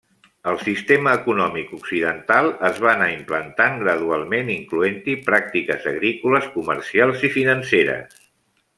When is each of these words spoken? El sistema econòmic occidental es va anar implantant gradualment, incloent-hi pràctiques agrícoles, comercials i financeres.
El 0.51 0.55
sistema 0.67 1.11
econòmic 1.17 1.69
occidental 1.79 2.49
es 2.71 2.81
va 2.87 2.91
anar 2.93 3.11
implantant 3.17 3.77
gradualment, 3.83 4.51
incloent-hi 4.57 5.19
pràctiques 5.31 5.89
agrícoles, 5.95 6.53
comercials 6.61 7.31
i 7.31 7.35
financeres. 7.41 8.23